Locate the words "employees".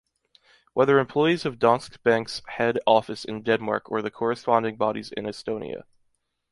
0.97-1.45